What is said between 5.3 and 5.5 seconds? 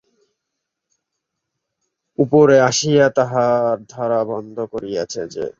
যে।